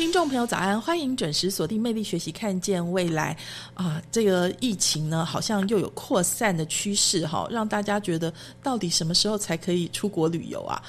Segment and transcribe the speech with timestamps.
[0.00, 3.36] 听众朋友早安，欢迎准时锁定《魅力学习，看见未来》
[3.78, 4.00] 啊！
[4.10, 10.82] 这个疫情呢，好像又有扩散的趋势哈，让大家觉得到底什么时候才可以出国旅游啊？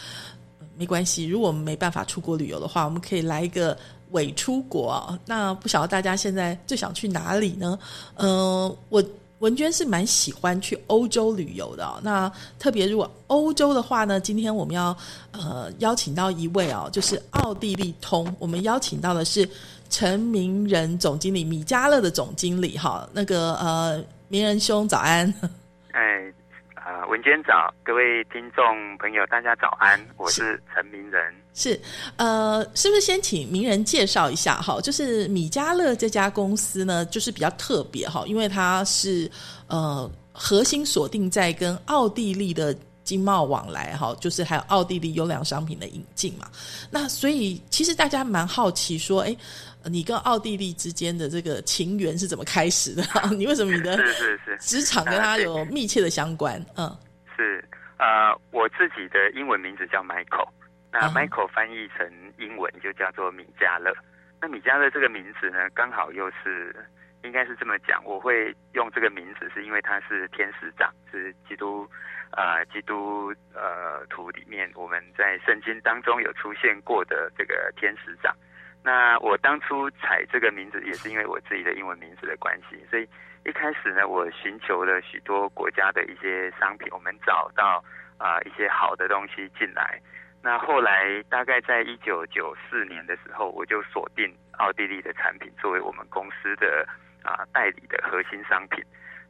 [0.77, 3.77] 没关系，如果我们没办法出国旅游的话，我们可以来一个
[4.11, 5.19] 伪出国。
[5.25, 7.77] 那不晓得大家现在最想去哪里呢？
[8.15, 9.03] 嗯，我。
[9.41, 14.95] 文娟是蛮喜欢去欧洲旅游的，那特别如果欧洲的话呢，今天我们要
[15.31, 19.47] 呃邀请到一位哦，就是奥地利通，我们邀请到的是
[19.89, 25.33] 陈明仁总经理，米加勒的总经理哈，那个呃名仁兄早安。
[25.91, 26.33] 哎。
[26.83, 28.65] 啊，文娟早，各位听众
[28.97, 31.21] 朋友，大家早安，我是陈明仁。
[31.53, 31.79] 是，
[32.15, 34.81] 呃，是不是先请名人介绍一下哈？
[34.81, 39.29] 就是米家乐这家公司呢，就是比较特别哈，因为它是
[39.67, 46.47] 呃核心锁定在跟奥地利的经贸往来哈，就是还有奥地利优良商品的引进嘛。
[46.89, 49.37] 那所以其实大家蛮好奇说，哎。
[49.85, 53.03] 你跟奥地利之间的这个情缘是怎么开始的？
[53.35, 56.63] 你为什么你的是是是职场跟他有密切的相关？
[56.77, 56.89] 嗯，
[57.35, 57.63] 是
[57.97, 60.49] 呃，我自己的英文名字叫 Michael，
[60.91, 63.93] 那 Michael 翻译成英文就叫做米迦勒。
[64.41, 66.75] 那米迦勒这个名字呢，刚好又是
[67.23, 71.87] 应该是这么讲，我会用这个名字是因为他是天使长，是基督
[72.31, 78.35] 啊，基督呃图里面我们在圣经当中有出现过的这个天使长。
[78.83, 83.07] 那我当初采这个名字也是因为我自己的英文名字的关系，所以
[83.45, 87.83] 一开始呢，我寻求了许多国家的一些商品，我们找到
[88.17, 89.99] 啊一些好的东西进来。
[90.43, 96.83] 那后来大概在一九九四年的时候，我就锁定奥地利的产品作为我们公司的
[97.23, 98.83] 啊代理的核心商品。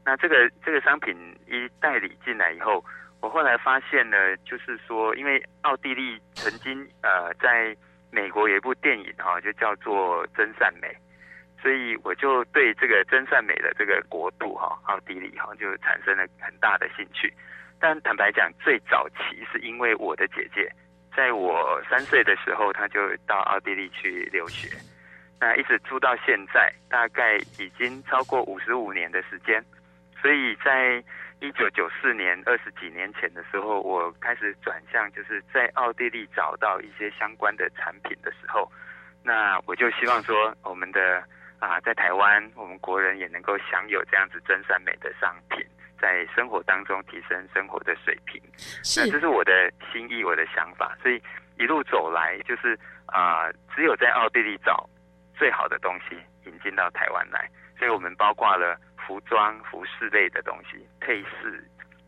[0.05, 1.13] 那这个这个商品
[1.45, 2.83] 一代理进来以后，
[3.19, 7.75] 我后来发现呢，就是说，因为奥地利曾经呃在
[8.11, 10.87] 美国有一部电影哈，就叫做《真善美》，
[11.61, 17.33] 所以我就对这个真善美的这个国度哈，奥地利哈，就产生了很大的兴趣。
[17.79, 20.71] 但坦白讲，最早期是因为我的姐姐，
[21.15, 24.69] 在我三岁的时候，她就到奥地利去留学，
[25.39, 29.63] 那一直住到现在，大概已经超过五十五年的时间，
[30.21, 31.03] 所以在。
[31.41, 38.71] 一九九四年，二十几年前的时候，我开始转向，就是在奥地利找到一些相关的产品的时候，
[39.23, 41.23] 那我就希望说，我们的
[41.57, 45.65] 啊，在台湾，我们国人也能够享有这样子真善美的商品，
[45.99, 48.39] 在生活当中提升生活的水平。
[48.55, 49.51] 是，这是我的
[49.91, 50.95] 心意，我的想法。
[51.01, 51.19] 所以
[51.57, 52.77] 一路走来，就是
[53.07, 54.87] 啊，只有在奥地利找
[55.35, 56.15] 最好的东西
[56.45, 57.49] 引进到台湾来。
[57.79, 58.79] 所以我们包括了。
[59.07, 61.63] 服装、服饰类的东西，配饰、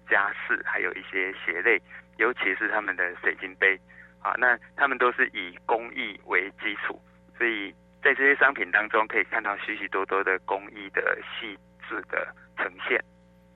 [0.10, 1.82] 家饰，还有一些鞋类，
[2.18, 3.80] 尤其是他们的水晶杯，
[4.22, 7.00] 啊，那他们都是以工艺为基础，
[7.38, 12.28] 所以在这些商品当中可以看到许许多多的工艺的细致的
[12.58, 13.04] 呈现。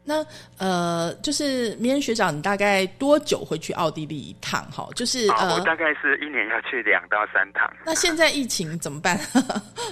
[0.10, 0.26] 那
[0.58, 4.64] 呃，就是明恩学长，你大概多久会去奥地利一趟？
[4.72, 7.70] 哈，就是呃，我大概是一年要去两到三趟。
[7.86, 9.18] 那现在疫情怎么办？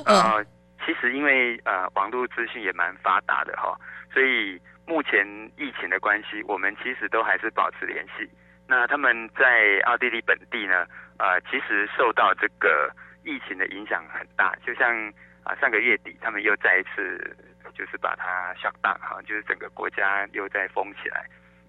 [0.05, 0.41] 啊。
[0.85, 3.75] 其实因为呃网络资讯也蛮发达的哈，
[4.13, 5.25] 所以目前
[5.57, 8.29] 疫情的关系，我们其实都还是保持联系。
[8.68, 10.85] 那他们在奥地利本地呢，
[11.18, 12.91] 呃，其实受到这个
[13.23, 14.56] 疫情的影响很大。
[14.66, 15.12] 就像
[15.44, 17.35] 啊上个月底，他们又再一次
[17.73, 21.25] 就是把它 shut down 哈，就是整个国家又在封起来。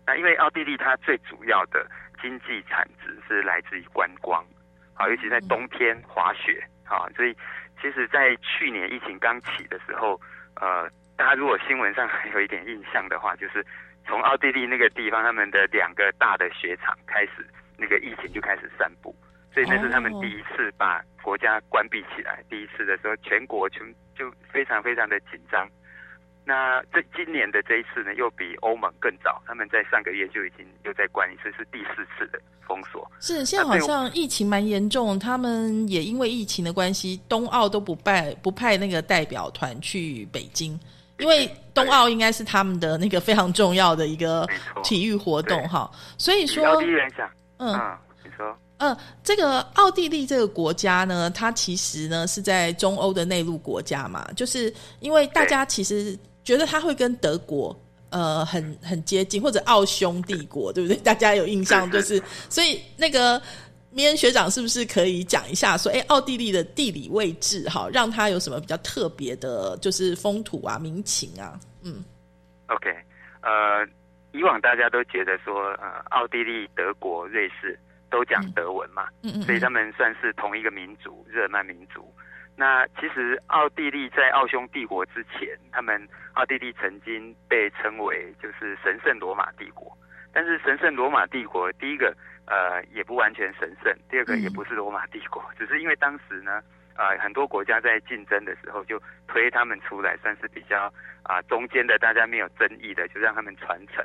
[0.07, 1.87] 那因为奥地利它最主要的
[2.21, 4.45] 经济产值是来自于观光，
[4.93, 7.35] 好，尤其在冬天滑雪，好，所以。
[7.81, 10.21] 其实，在去年疫情刚起的时候，
[10.57, 13.65] 呃，大家如果新闻上还有一点印象的话，就是
[14.07, 17.47] 从奥地利那个地方，他们的两个大的雪场开始，
[17.77, 19.15] 那个疫情就开始散布，
[19.53, 22.43] 所以那是他们第一次把国家关闭起来。
[22.49, 23.83] 第一次的时候，全国全
[24.15, 25.69] 就非常非常的紧张。
[26.49, 33.11] 那这今年的这一次呢，又比欧盟更早，他们在上个月就已经又在关一次，是第四次的封锁。
[33.19, 40.79] 是现在好像疫情蛮严重，他们也因为疫情的关系，冬奥都不派不派那个代表团去北京，
[41.19, 44.49] 因为冬奥应该是他们的那个非常重要的一个
[44.85, 45.91] 体育活动哈。
[46.17, 47.75] 所以说，奥地利人讲，嗯，
[48.23, 56.17] 你说，嗯，这个奥地利这个国家呢，它其实呢是在中欧的内陆国家嘛，就是因为大家其实。
[56.47, 57.77] 觉得他会跟德国
[58.11, 60.97] 呃很很接近，或者奥匈帝国，对不对？
[61.03, 63.43] 大家有印象就是，所以那个
[63.91, 71.59] 明恩学长是不是可以讲一下说，哎，奥地利的地理位置哈，让它有什么比较特别的，就是风土啊、民情啊？
[71.83, 72.05] 嗯
[72.69, 72.95] ，OK，
[73.43, 73.85] 呃，
[74.33, 77.77] 以往大家都觉得说，呃，奥地利、德国、瑞士
[78.09, 82.09] 都讲德文嘛，嗯嗯，所以他们算是同一个民族，日耳曼民族。
[82.59, 89.95] 那其实奥地利在奥匈帝国之前，他们奥地利曾经被称为就是神圣罗马帝国。
[90.33, 92.17] 但是神圣罗马帝国，第一个
[92.47, 96.63] 呃也不完全神圣，第二个也不是罗马帝国， 只是因为当时呢
[96.97, 98.99] 呃很多国家在竞争的时候就
[99.29, 100.91] 推他们出来，算是比较
[101.25, 104.03] 啊中间的大家没有争议的，就让他们传承。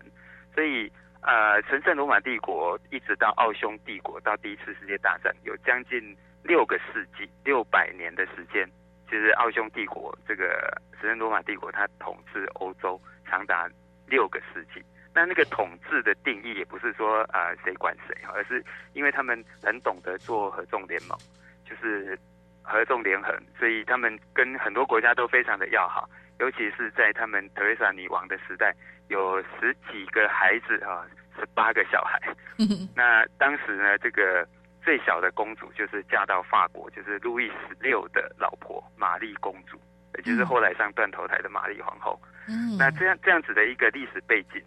[0.53, 6.17] 所以呃神圣罗马帝国一直到奥匈帝国到第一次世界大战有将近。
[6.43, 8.67] 六个世纪，六百年的时间，
[9.09, 13.69] 就是奥匈帝国这个神圣罗马帝国，它统治欧洲长达
[14.07, 14.83] 六个世纪。
[15.13, 21.17] 那那个统治的定义也不是说啊谁管谁，而是因为他们很懂得做合纵联盟，
[21.65, 22.17] 就是
[22.63, 26.09] 合纵连横，所以他们跟很多国家都非常的要好。
[26.39, 28.73] 尤其是在他们特蕾莎女王的时代，
[29.09, 31.05] 有十几个孩子啊，
[31.37, 32.19] 十八个小孩。
[32.95, 34.47] 那当时呢，这个。
[34.83, 39.79] 最小的公主就是嫁到法国，就是路易十六的老婆玛丽公主，
[40.17, 42.19] 也就是后来上断头台的玛丽皇后。
[42.47, 44.59] 嗯，那这样这样子的一个历史背景，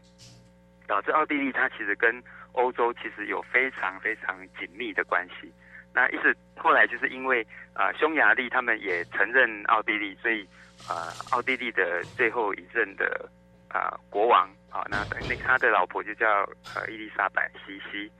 [0.87, 2.23] 导致奥地利它其实跟
[2.53, 5.53] 欧洲其实有非常非常紧密的关系。
[5.93, 10.49] 那一直后来就是因为啊匈牙利他们也承认奥地利，所以
[10.89, 13.29] 啊奥地利的最后一任的
[13.69, 16.27] 啊国王啊那那他的老婆就叫
[16.77, 18.11] 呃伊丽莎白西西。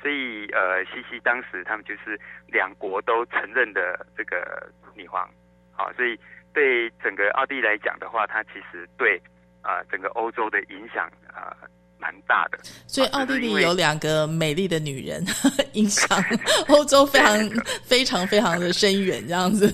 [0.00, 5.28] 所以，呃，西西当时他们就是两国都承认的这个女皇，
[5.72, 6.18] 好，所以
[6.52, 9.20] 对整个奥地利来讲的话，它其实对
[9.62, 11.56] 啊整个欧洲的影响啊
[12.00, 12.58] 蛮大的。
[12.86, 15.24] 所以奥地利有两个美丽的女人，
[15.74, 16.22] 影响
[16.68, 17.50] 欧洲非常
[17.84, 19.72] 非常非常的深远，这样子。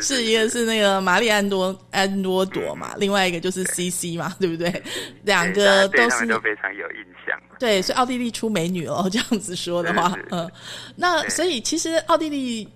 [0.00, 4.82] 是一个是那个玛丽安多安多朵嘛，另外一个就是 CC 嘛，对不对？
[5.22, 7.38] 两个都是都非常有印象。
[7.58, 10.50] 对，所以奥地利出美女哦， 这样子说的话，嗯，
[10.94, 12.68] 那所以其实奥地利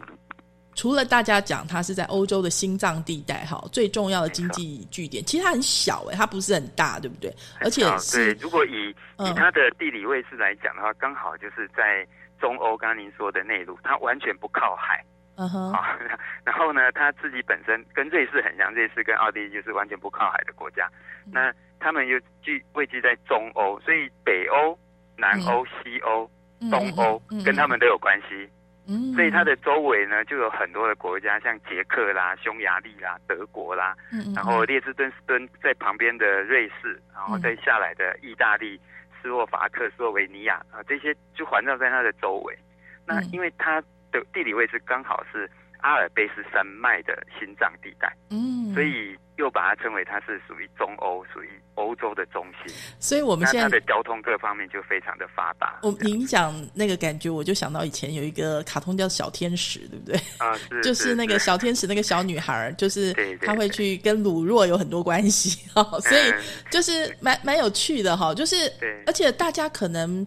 [0.74, 7.34] 除了大家讲它是在欧洲的心脏地带哈，最重要的经济据点，其实它很小哎，它不是很大，对不对？
[7.60, 7.82] 而且
[8.12, 12.06] 对，如果以以它的地理位置来讲的话，刚好就是在
[12.40, 15.04] 中欧，刚刚您说的内陆，它完全不靠海，
[15.36, 15.98] 嗯哼，啊，
[16.44, 20.90] 然后呢，它自己本身跟瑞士很像，瑞士跟奥地利就是完全不靠海的国家，
[21.30, 21.52] 那。
[21.82, 24.78] 他们又居位居在中欧，所以北欧、
[25.16, 26.30] 南欧、西欧、
[26.70, 28.46] 东欧跟他们都有关系。
[28.90, 38.80] 嗯，所以它的周围呢就有很多的国家，像捷克啦、匈牙利啦、德国啦，嗯然后列支敦士登在旁边的瑞士，然后再下来的意大利、
[39.22, 42.58] 斯洛伐克、斯洛维尼亚啊，这些就环绕在它的周围。
[43.06, 45.48] 那因为它的地理位置刚好是
[45.82, 49.16] 阿尔卑斯山脉的心脏地带，嗯，所以。
[49.36, 55.78] 又把它称为它是属于中欧，属于欧洲的中心，所以我们现在的交通各方面就非常的发达。
[55.82, 60.20] 我您讲那个感觉，我就想到以前有一个卡通叫小天使，对不对？
[60.36, 66.30] 啊，是 就是那个小天使，那个小女孩， 就是她会去跟鲁若有很多关系 哈，所以
[66.70, 68.70] 就是蛮蛮有趣的哈，就是
[69.06, 70.22] 而且大家可能。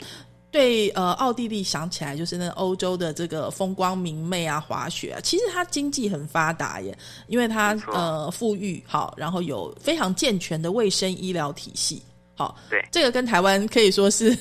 [0.54, 6.96] 对，呃，奥地利想起来就是那欧洲的这个风光明媚啊，滑雪啊，其实它经济很发达耶，
[7.26, 12.04] 因为它呃富裕好，然后有非常健全的卫生医疗体系，
[12.36, 14.38] 好，对，这个跟台湾可以说是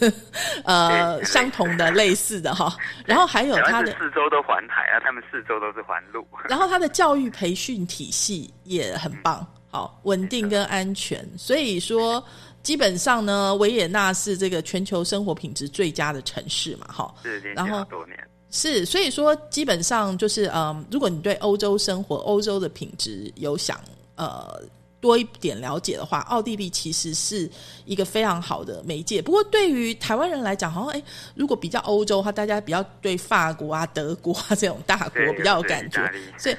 [0.64, 2.76] 呃相同的类似的哈，
[3.07, 12.23] 然后还有它的四周都环海啊，他们四周都是环路，然后它的教育培训体系也很棒，好，稳定跟安全，所以说。
[12.62, 17.12] 基本上呢，维也纳是这个全球生活品质最佳的城市嘛，哈。
[17.23, 18.16] 是，然后多年。
[18.54, 23.81] 是，所以说基本上就是，嗯，如果你对欧洲生活、欧洲的品质有想
[24.14, 24.61] 呃
[25.00, 27.50] 多一点了解的话，奥地利其实是
[27.87, 29.23] 一个非常好的媒介。
[29.23, 31.02] 不过对于台湾人来讲，好像哎，
[31.35, 36.57] 如果比较欧洲的话，大家比较对法国啊、德国啊这种大国比较有感觉，所以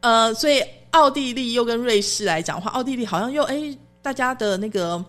[0.00, 5.04] 呃，所以奥地利又跟瑞士来讲的话，奥地利好像又哎，大家的那个。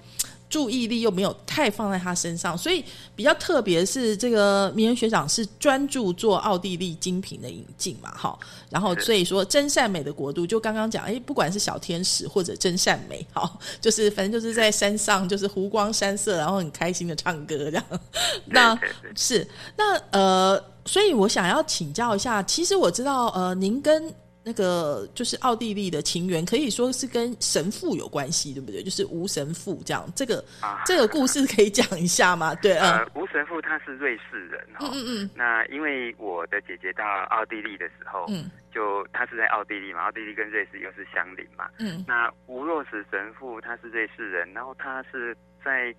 [0.56, 2.82] 注意力又没有太放在他身上，所以
[3.14, 17.86] 比较特别是这个名人学长是专注做奥地利精品的引进嘛，哈，然后所以说真善美的国度，就刚刚讲，哎，不管是小天使或者真善美，好，就是反正就是在山上，就是湖光山色，然后很开心的唱歌这样。
[18.48, 18.80] 那
[19.14, 19.46] 是
[19.76, 24.10] 那呃，所以我想要请教一下，其实我知道呃，您跟
[24.46, 28.84] 那个就是奥地利的情缘，可以说是跟神父有关系，对不对？
[28.84, 30.46] 就是吴神父这样，这个
[30.86, 32.54] 这个故事可以讲一下吗？
[32.62, 35.30] 对呃，吴神父他是瑞士人哈，嗯嗯嗯。
[35.36, 42.06] 那因为我的姐姐到奥地利的时候，嗯，就他是在奥地利嘛，奥地利跟瑞士又是相邻嘛，嗯。
[42.08, 45.92] 那吴若石神父他是瑞士人，然后他是在。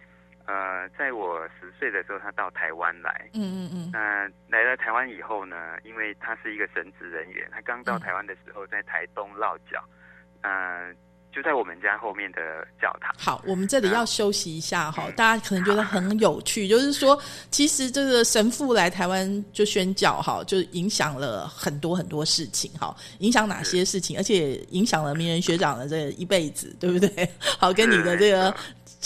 [0.46, 3.28] 呃，在我十岁的时候，他到台湾来。
[3.34, 3.90] 嗯嗯嗯。
[3.92, 9.82] 那来到台湾以后呢，因为他是一个神职人员，他刚到台湾的时候在台东落脚，
[10.42, 10.94] 嗯，
[11.32, 13.12] 就在我们家后面的教堂。
[13.18, 27.28] 好，我们这里要休息一下哈， 大家可能觉得很有趣，就是说，其实这个神父来台湾就宣教哈，就影响了很多很多事情哈，影响哪些事情，而且影响了名人学长的这一辈子，对不对？
[27.58, 28.54] 好，跟你的这个。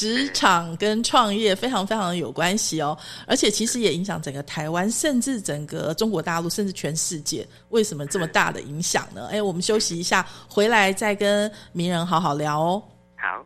[0.00, 7.46] 职场跟创业非常非常有关系哦，而且其实也影响整个台湾，甚至整个中国大陆，甚至全世界。
[7.68, 9.28] 为什么这么大的影响呢？
[9.30, 12.82] 哎，我们休息一下，回来再跟名人好好聊哦。
[13.14, 13.44] 好。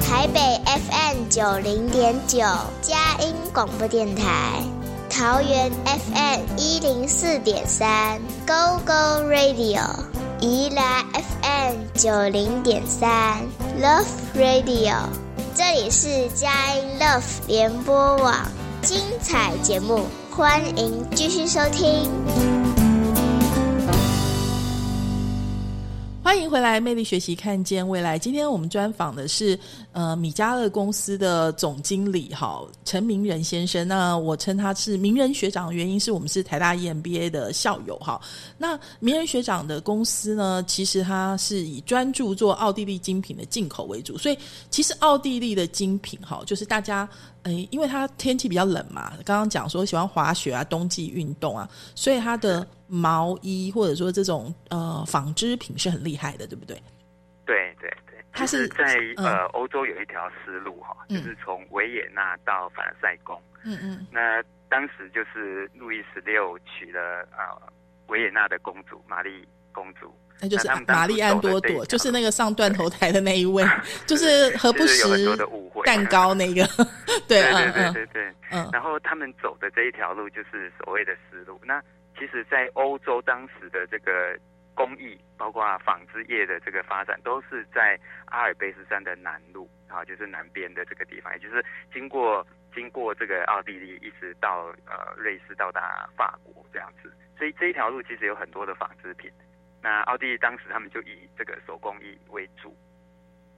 [0.00, 2.38] 台北 FM 九零点九，
[2.80, 4.62] 佳音广播电台；
[5.10, 10.13] 桃园 FM 一零四点三，Go Go Radio。
[10.40, 13.38] 宜兰 FM 九零点三
[13.80, 14.96] Love Radio，
[15.54, 18.34] 这里是佳音 Love 联播网，
[18.82, 22.10] 精彩节目，欢迎继续收听。
[26.24, 28.18] 欢迎回来，魅力学习，看见未来。
[28.18, 29.56] 今天我们专访的是
[29.92, 33.86] 呃米家乐公司的总经理哈陈明仁先生。
[33.86, 38.18] 那我称他是名人学长，原因是我们是台大 EMBA 的校友哈。
[38.56, 44.38] 那名人学长的公司呢，其实他是以专注做奥地利精品的进口为主，所以
[44.70, 47.06] 其实奥地利的精品哈，就是大家。
[47.44, 56.74] 哎，因为它天气比较冷嘛，刚刚讲说喜欢滑雪啊，冬季运动啊，所以它的毛衣或者说这种呃纺织品是很厉害的，对不对？
[57.46, 63.40] 对对对，它是在呃欧洲有一条丝路哈，就是从维也纳到凡尔赛宫。
[63.62, 67.72] 嗯嗯，那当时就是路易十六娶了呃
[68.06, 70.12] 维也纳的公主玛丽公主。
[70.40, 73.64] 那就是玛丽安多朵，就是那个上断头台的那一位，
[74.06, 75.04] 就是何不食
[75.84, 76.66] 蛋糕那个，
[77.26, 78.68] 对对对对对，嗯。
[78.72, 81.58] 然后他们走的这一条路就是所谓的丝路。
[81.64, 81.80] 那
[82.18, 84.38] 其实，在欧洲当时的这个
[84.74, 97.10] 工艺，包括纺织业的这个发展，都是在阿尔卑斯山的南路啊，就是南边的这个地方，也就是经过经过这个奥地利，一直到呃瑞士，到达法国这样子。
[97.38, 99.30] 所以这一条路其实有很多的纺织品。
[99.84, 102.74] 那奥地利当时他们就以这个手工艺为主，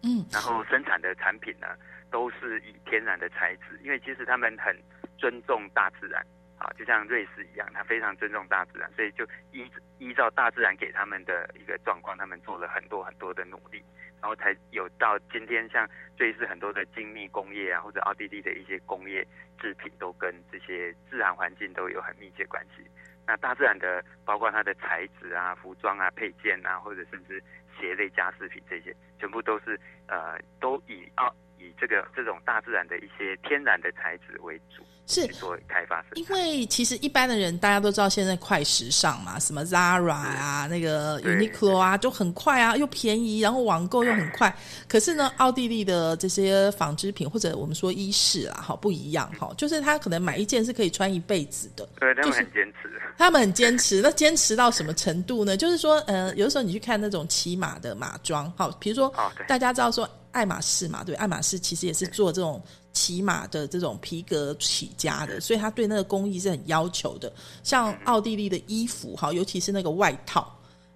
[0.03, 1.69] 嗯，然后生产的产品呢
[2.11, 4.77] 都是以天然的材质，因为其实他们很
[5.17, 6.21] 尊重大自然
[6.59, 13.81] 啊，就像瑞士一样，他非常尊重大自然，所以就依依照大自然给他们的一个状况，他们做了很多很多的努力，
[14.21, 19.25] 然后才有到今天像瑞士很多的精密工业啊，或者奥地利的一些工业
[19.61, 22.83] 制品都跟这些自然环境都有很密切关系。
[23.27, 27.43] 那大自然的，包括它的材质啊、服装啊、配件啊，或者甚至
[27.79, 31.29] 鞋类、家饰品这些，全部都是呃，都以啊
[31.59, 34.85] 以这个这种大自然的一些天然的材质为主。
[35.07, 44.55] 是做开发，因为其实一般的人大家都知道现在快时尚嘛，什么 Zara 啊，那个 Uniqlo 啊，就很快啊，又便宜，然后网购又很快。
[44.89, 51.89] 可是呢，奥地利的这些纺织品或者我们说衣饰啊，哈，不一样哈，就是他可能买一件是可以穿一辈子的。
[52.01, 52.91] 对，他们很坚持。
[53.17, 55.57] 他们很坚持，那坚持到什么程度呢？
[55.57, 59.11] 就是说，呃，有的时候你去看那种骑马的马装，好，比如说
[59.47, 62.61] 大家知道说爱马仕嘛，对，爱马仕其实也是做这种。
[62.97, 67.31] 骑马的这种皮革起家的，所以他对那个工艺是很要求的。
[67.63, 70.51] 像奥地利的衣服，哈，尤其是那个外套，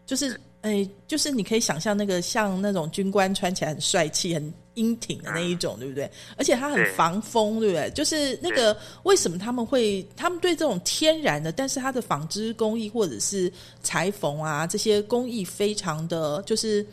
[0.06, 6.10] 就是诶，就是你可以想象那个像那种军官穿起来很帅气、很英挺的那一种，对不对？
[6.38, 7.90] 而且它很防风，对不对？
[7.90, 13.52] 就是那个为什么他们会，他们对这种天然的，但是它的纺织工艺或者是
[13.82, 16.86] 裁缝啊这些工艺非常的就是。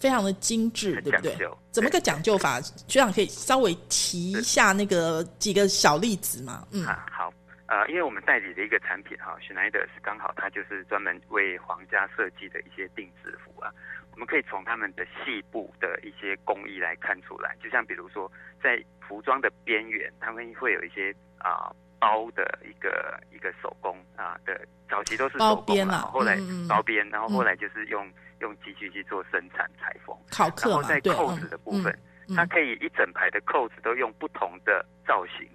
[0.00, 1.36] 非常的精致，对不对？
[1.70, 2.58] 怎么个讲究法？
[2.88, 6.66] 学长可以稍微提一下那个几个小例子吗？
[6.72, 7.30] 嗯，好，
[7.66, 13.70] 呃，因为我们代理的一个产品哈，，Schneider 是刚好它就是专门为皇家设计的一些定制服啊。
[14.12, 18.30] 我们可以从他们的细部的一些工艺来看出来，就像比如说
[18.62, 26.38] 在服装的边缘，他们会有一些啊包的一个一个手工啊的，早期都是手工嘛，后来
[26.68, 28.10] 包边，然后后来就是用。
[28.40, 31.96] 用机器去做生产裁缝，然后在扣子的部分，
[32.34, 35.48] 它可以一整排的扣子都用不同的造型，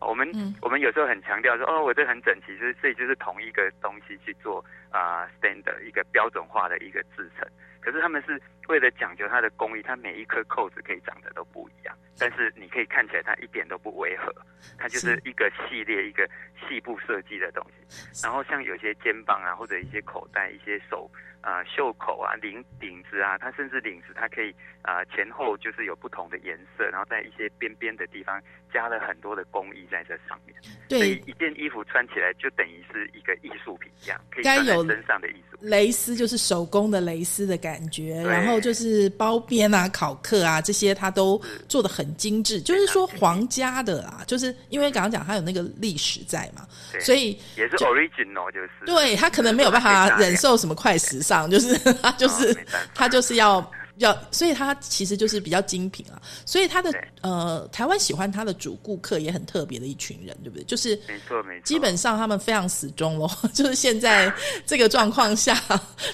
[0.00, 0.28] 我们
[0.60, 7.48] 我们有时候很强调说，哦，我这很整齐，就是这就是同一个东西去做啊，stand 一个标准化的一个制成。
[7.80, 8.40] 可是他们是
[8.72, 14.34] 为了讲究它的工艺，它每一颗扣子可以长得都不一样，但是你可以看起来它一点都不违和，
[14.78, 16.26] 它就是一个系列一个
[16.58, 18.24] 细部设计的东西。
[18.24, 21.10] 然后像有些肩膀啊，或者一些口袋、一些手
[21.42, 28.40] 啊袖口啊、领领子啊，它甚至领子它可以啊前后就是有不同的颜色，然后在一些边边的地方
[28.72, 30.56] 加了很多的工艺在这上面。
[30.88, 35.58] 对，所以一件衣服穿起来就等于是一个艺术品一样，可以穿在身上的艺术。
[35.60, 42.60] 蕾丝就是手工的蕾丝的感觉，然后就是包边啊、考克啊这些，他都做的很精致。
[42.60, 46.66] 就是说 皇家的啊，就是因为刚刚讲它有那个历史在嘛，
[47.00, 48.70] 所以也是 original 就是。
[48.86, 52.56] 对他可能没有 办法忍受什么快时尚，就是 他就是
[52.94, 53.68] 他就是要。
[53.96, 56.20] 要，所以它其实就是比较精品啊。
[56.46, 60.64] 所以它的呃，台湾喜欢它的主顾客也很特别的一群人，对不对？
[60.64, 63.28] 就是没错没错，基本上他们非常死忠咯。
[63.52, 64.32] 就是现在
[64.66, 65.54] 这个状况下，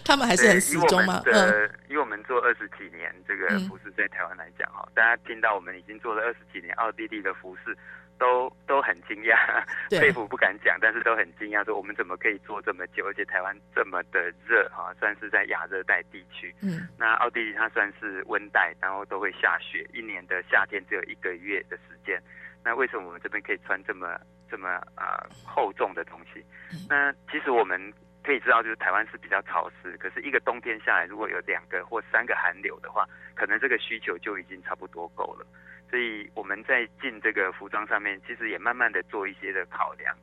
[0.04, 1.22] 他们还是很死忠吗？
[1.26, 7.76] 嗯，因为我们做二十几年这个服饰，在台湾来讲哈，大家听到我们已经做了二十几年奥地利的服饰。
[8.18, 16.54] 都都很惊讶，佩服不敢讲，但是都很惊讶，说我们怎么可以做这么久，而且台湾这么的热哈，算是在亚热带地区。
[16.60, 22.20] 嗯，那奥地利它算是温带，然后都会下雪，一年的夏天只有一个月的时间。
[22.64, 24.20] 那为什么我们这边可以穿这么
[24.50, 26.44] 这么啊厚重的东西？
[26.88, 27.80] 那其实我们
[28.24, 35.46] 可以知道，就是台湾是比较潮湿，可是一个冬天下来，如果有两个或三个寒流的话，可能这个需求就已经差不多够了。
[35.90, 40.14] 所以我们在进这个服装上面，其实也慢慢的做一些的考量，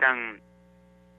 [0.00, 0.18] 像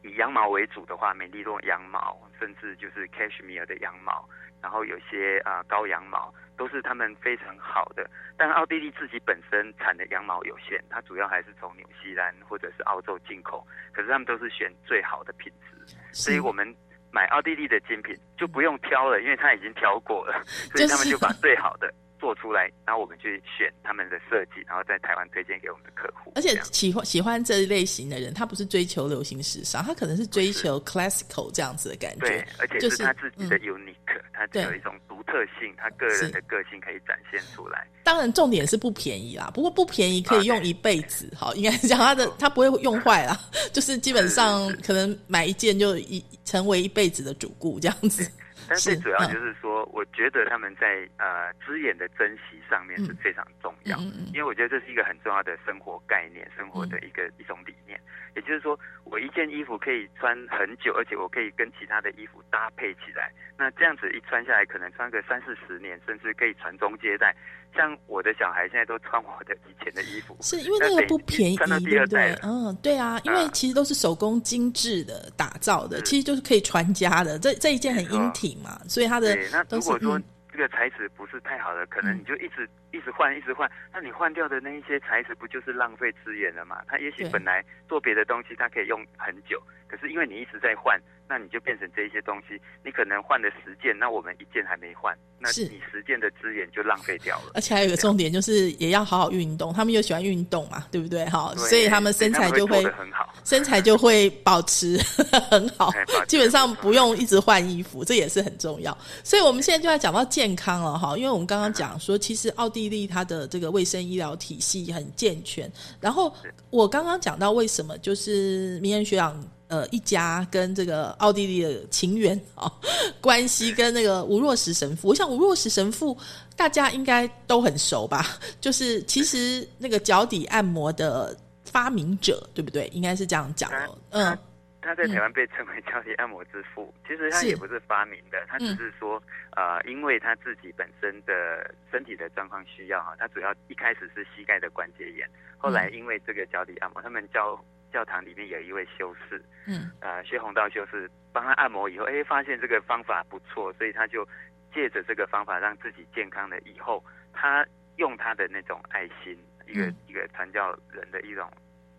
[0.04, 4.28] 以羊毛为主的话，美利诺羊毛，甚至就是 cashmere 的羊毛，
[4.62, 8.10] 然后有些啊高羊毛，都是他们非常好的。
[8.38, 16.68] 但奥地利自己本身产的羊毛有限，它主要还是从纽西兰或者是澳洲进口，可是他们都是选最好的品质，所以我们
[17.12, 21.92] 买奥地利的精品就不用挑了，因为他已经挑过了， 所以他们就把最好的。
[22.26, 26.32] 做出来，然后我们去选他们的设计，然后在台湾推荐给我们的客户。
[26.34, 32.26] 而且喜欢喜欢这一类型的人，他不是追求流行时尚，他可能是追求 classical 这样子的感觉。
[32.26, 37.88] 对，而且是他自己的 unique，他有一种独特性，他个人的个性可以展现出来。
[38.04, 39.52] 当然，重点是不便宜啦。
[39.54, 43.40] 不过不便宜可以用一辈子，好，应该是讲他的他不会用坏啦，
[43.72, 48.28] 就是基本上可能买一件就一成为一辈子的主顾这样子。
[48.68, 53.98] 但最主要就是说，我觉得他们在呃资源的珍惜上面是非常重要，
[54.34, 58.00] 因为我觉得这是一个很重要的生活概念，生活的一个一种理念。
[58.36, 63.32] 也就是说，我一件衣服可以穿很久，而且我可以跟其他的衣服搭配起来。
[63.58, 67.34] 那这样子一穿下来，可能穿个三四十年，甚至可以传宗接代。
[67.76, 72.34] 像我的小孩现在都穿我的以前的衣服，是因为那个不便宜，对不对？
[72.42, 77.38] 嗯，对啊，因为其实都是手工精致的打造的，其实就是可以传家的。
[77.38, 80.20] 这这一件很英挺嘛，所以它的那如果说
[80.52, 86.82] 这个材质不是太好的，可能你就一直一直换，一直换，那你换掉的那一些材质不就是浪费资源了嘛？
[86.88, 91.00] 它也许本来做别的东西它可以用很久，可是因为你一直在换。
[91.28, 97.52] 那你就变成这一些东西，你可能换了十件，那我们一件还没换，那你十件的资源就浪费掉了。
[97.56, 101.26] 而且还有一个重点，就是也要好好运动，他们又喜欢运动嘛，对不对？
[101.26, 104.98] 哈，所以他们身材就会很好，身材就会保持
[105.50, 105.92] 很好，
[106.28, 108.96] 基本上不用一直换衣服，这也是很重要。
[109.24, 116.32] 所以我们现在就要讲到健康了哈，因为我们刚刚讲说，其实奥地利它的这个卫生医疗体系很健全，然后
[116.70, 119.44] 我刚刚讲到为什么就是名人学长。
[119.76, 122.72] 呃，一家跟这个奥地利的情缘啊
[123.20, 126.18] 关系，跟那个吴若石神父，我想吴若石神父
[126.56, 128.24] 大家应该都很熟吧？
[128.62, 131.36] 就是其实那个脚底按摩的
[131.66, 132.88] 发明者，对不对？
[132.94, 133.98] 应该是这样讲哦。
[134.12, 134.38] 嗯，
[134.82, 139.22] 他在台湾被称为脚底按摩之父，其实他也不是发明的，他只是说
[139.58, 147.60] 呃，因为他自己本身的身体的状况需要哈，他主要一开始是膝盖的关节炎，后来因为这个脚底按摩，他们叫。
[147.96, 154.28] 教堂里面有一位修士，嗯，呃，薛宏道修士帮他按摩以后，哎，发现这个方法不错，所以他就
[154.74, 156.60] 借着这个方法让自己健康了。
[156.66, 161.50] 以后他用他的那种爱心，一个一个传教人的一种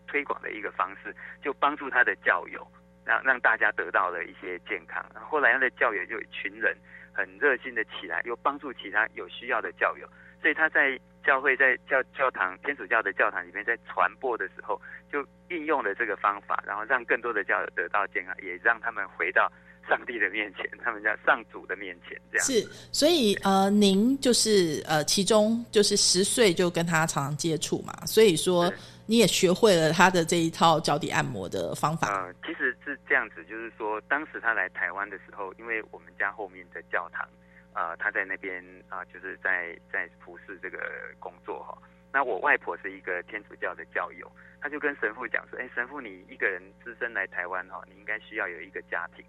[0.06, 2.60] 推广的一个方式，就帮助他的教友，
[3.02, 5.02] 让让大家得到了一些健康。
[5.14, 6.76] 后来他的教友就一群人
[7.14, 10.06] 很热心的起来，又帮助其他有需要的教友，
[10.46, 10.96] 所以他在。
[11.26, 14.80] 教会在教教堂天主教的教堂里面，在传播的时候，
[15.10, 19.50] 就运用了这个方法，然后让更多的教友得到健康，也让他们回到
[19.88, 22.62] 上帝的面前， 他们叫上主的面前，这样是。
[22.92, 28.72] 所以呃，您就是呃，其中就是十岁就跟他常常接触嘛，所以说
[29.04, 32.06] 你也学会了他的这一套脚底按摩的方法。
[32.06, 37.28] 呃，其实是这样子，就是说，当时他来台湾的时候，因为我们家后面的教堂，
[37.76, 41.76] 呃，他在那边啊、就是在在服侍这个工作哈。
[42.10, 49.22] 那我外婆是一个天主教的教友，他就跟神父讲说：“哎，神父，你一个人只身来台湾哈，你应该需要有一个家庭。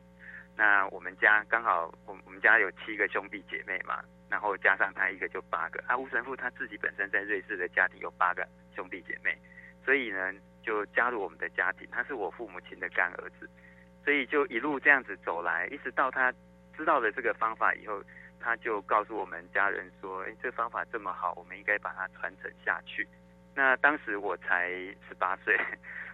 [0.55, 5.83] 那我们家刚好，我我们家有七个兄弟姐妹嘛，然后加上他一个就八个。
[5.85, 9.37] 啊，吴神父他自己本身在瑞士的家庭有八个兄弟姐妹，
[9.83, 10.33] 所以呢
[10.63, 11.85] 就加入我们的家庭。
[11.91, 13.49] 他是我父母亲的干儿子，
[14.05, 16.33] 所以就一路这样子走来，一直到他
[16.77, 18.01] 知道了这个方法以后，
[18.39, 23.07] 他就告诉我们家人说：“哎，这方法这么好，我们应该把它传承下去。”
[23.55, 24.69] 那当时我才
[25.07, 25.55] 十八岁，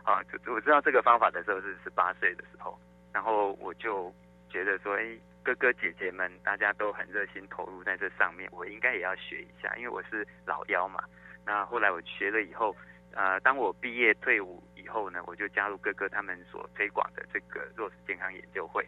[0.03, 2.79] 啊，我知道这个方法的时候是十八岁的时候，
[3.11, 4.13] 然后我就
[4.49, 11.03] 觉得说：“哎，哥哥姐姐们大家都很热心投入在这上面，我应该也要学一下，因为我是老幺嘛。”
[11.45, 12.73] 那后来我学了以后，
[13.11, 18.87] 呃，当我毕业退伍以后呢，我就加入哥哥他们所推广的这个弱势健康研究会。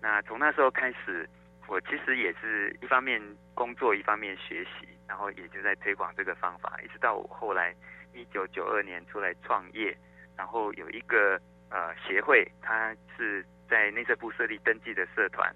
[0.00, 1.30] 那从那时候开始，
[1.68, 3.20] 我其实也是一方面
[3.54, 7.74] 工作，一方面学习，然后也就在推广这个方法，一直到我后来
[8.12, 9.96] 一九九二年出来创业，
[10.36, 15.50] 然后有一个呃协会，它是在内政部设立登记的社团，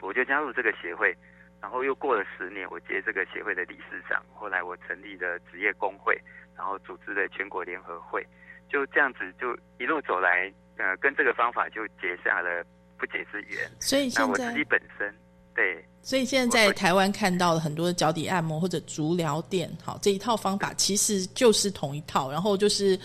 [0.00, 1.14] 我就加入这个协会，
[1.60, 6.18] 然后又过了十年，我接这个协会的理事长，后来我成立了职业工会，
[6.56, 8.26] 然后组织了全国联合会，
[8.70, 12.64] 就这样子就一路走来，呃，跟这个方法就结下了
[13.00, 13.58] 不解之缘。
[13.80, 15.12] 所以现在我自己本身
[15.54, 22.98] 对所以现在在台湾看到了很多脚底按摩或者足疗店，好这一套方法其实就是同一套，然后就是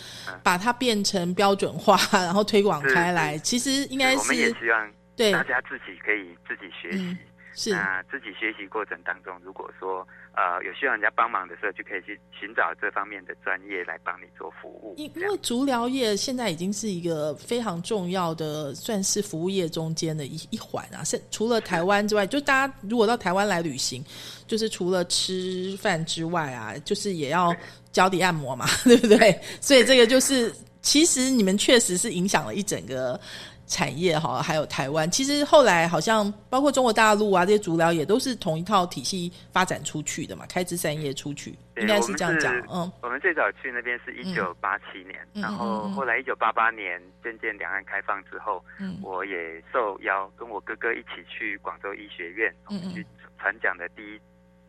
[0.43, 3.37] 把它变成标准化，然后推广开来。
[3.39, 7.03] 其实应该是我们也是希望对，大家自己可以自己学习。
[7.03, 7.17] 嗯，
[7.53, 14.93] 是那自己学习过程当中，如果说呃有需要人家帮忙的时候，就可以去寻找这方面的专业来帮你做服务。
[14.97, 21.03] 因因为足疗业现在已经是一个非常重要的，算是服务业中间的一一环啊。
[21.03, 24.03] 是除了台湾之外，就大家如果到台湾来旅行，
[24.47, 27.55] 就是除了吃饭之外啊，就是也要
[27.91, 29.39] 脚底按摩嘛， 对不对？
[29.61, 33.19] 所以这个就是，其实你们确实是影响了一整个。
[33.67, 42.91] 产业哈，还有台湾，其实后来好像包括中国大陆啊，这些足疗也都是同一套体系发展出去的嘛，开枝散叶出去，应该是这样讲嗯。
[43.01, 48.99] 我们最早去那边是一九八七年，嗯然后后来一九八八年渐渐两岸开放之后，嗯。
[49.01, 52.93] 我也受邀跟我哥哥一起去广州医学院，嗯嗯。
[52.93, 53.05] 去
[53.39, 54.19] 传讲的第一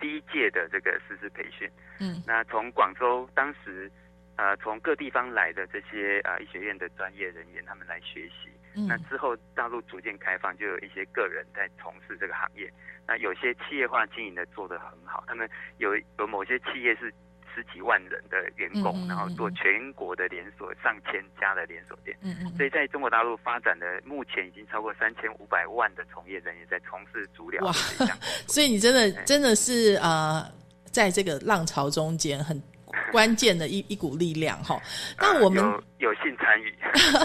[0.01, 1.71] 第一届的这个师资培训。
[2.01, 2.23] 嗯。
[2.27, 3.91] 那从广州当时
[4.37, 8.49] 呃从各地方来的这些呃医学院的专业人员，他们来学习。
[8.77, 12.71] 嗯那之后大陆逐渐开放，就有一些个人在从事这个行业。
[13.09, 17.13] 那有些企业化经营的做得很好，他们有有某些企业是
[17.55, 22.17] 十几万人的员工，嗯嗯嗯然后做全国的连锁上千家的连锁店。
[22.21, 27.73] 嗯嗯所以在中国大陆发展的目前已经超过三千五百万的从业人员在从事足疗哇
[28.47, 30.45] 所以你真的真的是呃，
[30.91, 32.61] 在这个浪潮中间很
[33.13, 34.81] 关键的一一股力量哈。
[35.19, 35.63] 那呃我们、
[35.99, 36.75] 有有幸参与。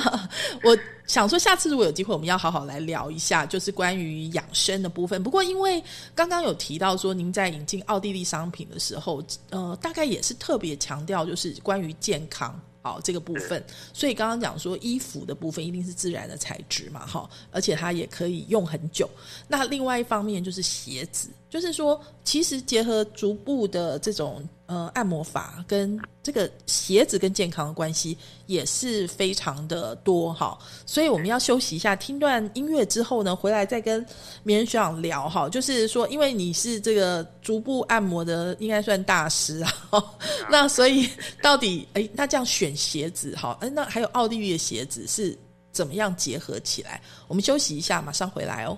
[0.63, 5.21] 我想说，下次如果有机会，我们要好好来聊一下，就是关于养生的部分。
[5.21, 5.84] 不过，因为
[6.15, 12.60] 刚刚有提到说，您在引进奥地利商品的时候，呃，大概也是特别强调就是关于健康。
[12.84, 19.07] 好，这个部分，所以刚刚讲说衣服的部分一定是自然的材质嘛，哈，而且它也可以用很久。
[19.47, 30.57] 那另外一方面就是鞋子，就是说，其实结合足部的这种呃按摩法跟这个鞋子跟健康的关系也是非常的多哈。
[30.85, 33.99] 所以我们要休息一下，听段音乐之后呢，回来再跟
[34.43, 35.49] 名人学长聊哈。
[35.49, 39.73] 就是说，因为你是这个足部按摩的，应该算大师啊。
[40.49, 41.09] 那所以
[41.43, 45.37] 到底哎，那这样选鞋子哈，哎，那还有奥地利的鞋子是
[45.73, 47.01] 怎么样结合起来？
[47.27, 48.77] 我们休息一下，马上回来哦。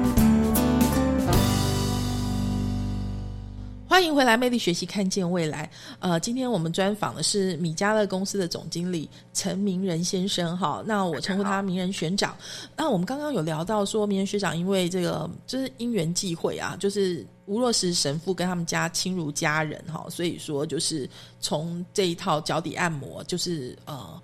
[3.91, 5.69] 欢迎回来，魅力学习，看见未来。
[5.99, 12.33] 呃，今天我们专访的是米家乐公司的总经理陈明仁先生，哈，那我称呼他名人学长。
[12.73, 21.05] 那我们刚刚有聊到说，名人学长因为这个就是因缘际会啊，就是吴若石神父跟他们家亲如家人，哈，所以说就是
[21.41, 24.21] 从这一套脚底按摩，就是呃，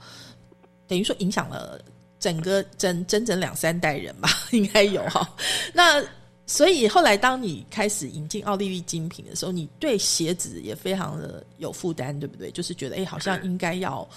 [0.87, 1.77] 等于说影响了。
[2.19, 5.29] 整个整整整两三代人吧， 应该有哈。
[5.71, 6.03] 那
[6.47, 12.49] 所以后来当你开始引进奥地利精品的时候，你对鞋子也非常的有负担，对不对？
[12.49, 14.07] 就是觉得哎，好像应该要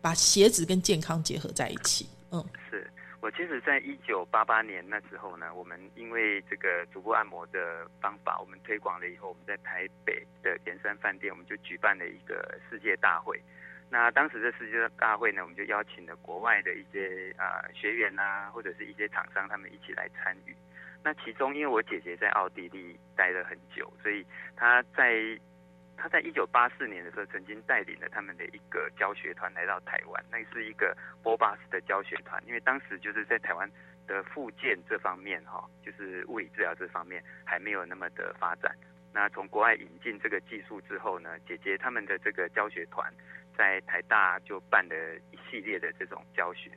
[0.00, 2.08] 把鞋子跟健康结合在一起。
[2.30, 2.88] 嗯，是。
[3.20, 13.38] 我其实，在一九八八年那时候呢，我们因为这个足部按摩的方法，我们推广了以后，我们在台北的盐山饭店，我们就举办了一个世界大会。
[13.90, 20.56] 那当时的世界大会呢，我们就邀请了国外的一些啊学员啊，或者是一些厂商，他们一起来参与。
[21.02, 24.24] 那其中，因为我姐姐在奥地利待了很久，所以
[24.56, 25.38] 她在。
[26.02, 32.42] 她在一九八四年的时候，曾经带领了他们的一个教学团来到台湾，那是一个波巴斯的教学团。
[32.46, 33.70] 因为当时就是在台湾
[34.06, 38.74] 的复健这方面，哈，就是物理治疗这方面还没有那么的发展。
[39.12, 43.12] 那从国外引进这个技术之后呢，姐姐他们的这个教学团
[43.54, 44.94] 在台大就办了
[45.32, 46.70] 一系列的这种教学。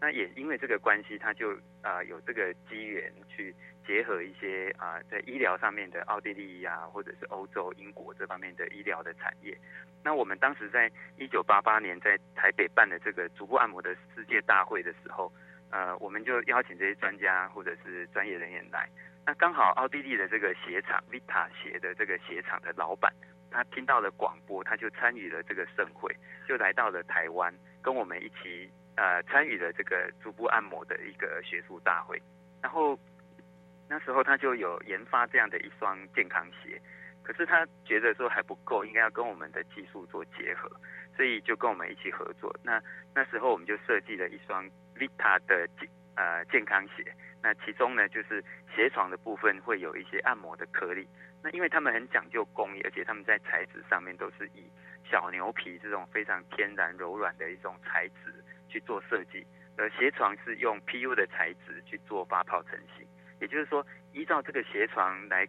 [0.00, 3.54] 那也因为这个关系，他就啊有这个机缘去。
[3.86, 9.56] 结合一些啊，在医疗上面的奥地利啊，或者是欧洲、英国这方面的医疗的产业。
[10.04, 15.32] 那我们当时在一九八八年在台北办的这个足部按摩的世界大会的时候，
[15.70, 18.88] 呃，我们就邀请这些专家或者是专业人员来。
[19.26, 23.12] 那刚好奥地利的这个鞋厂 Vita 鞋的这个鞋厂的老板，
[23.50, 26.14] 他听到了广播，他就参与了这个盛会，
[26.46, 32.20] 就来到了台湾，跟我们一起呃参与了这个足部按摩的一个学术大会，
[32.60, 32.98] 然后。
[33.92, 36.80] 那时候他就有研发这样的一双健康鞋，
[37.24, 40.70] 可是他觉得说还不够，应该要跟我们的技术做结合，
[41.16, 42.54] 所以就跟我们一起合作。
[42.62, 42.80] 那
[43.12, 47.02] 那时候我们就设计了一双 Vita 的健呃健康鞋，
[47.42, 48.40] 那其中呢就是
[48.76, 51.08] 鞋床的部分会有一些按摩的颗粒。
[51.42, 54.70] 那因为他们很讲究工艺，而且他们在材质上面都是以
[55.10, 58.32] 小牛皮这种非常天然柔软的一种材质
[58.70, 63.06] 去做设计，而鞋床是用 PU 的材质去做发泡成型。
[63.40, 65.46] 也就是说，依照这个鞋床来